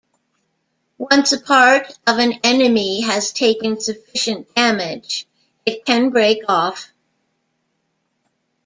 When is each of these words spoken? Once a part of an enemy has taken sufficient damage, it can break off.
Once 0.97 1.31
a 1.31 1.39
part 1.39 1.85
of 2.07 2.17
an 2.17 2.33
enemy 2.43 3.01
has 3.01 3.31
taken 3.31 3.79
sufficient 3.79 4.51
damage, 4.55 5.27
it 5.63 5.85
can 5.85 6.09
break 6.09 6.39
off. 6.49 6.91